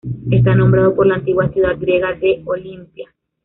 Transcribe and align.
Está 0.31 0.55
nombrado 0.55 0.95
por 0.95 1.05
la 1.05 1.13
antigua 1.13 1.47
ciudad 1.49 1.77
griega 1.77 2.11
de 2.13 2.41
Olimpia. 2.47 3.13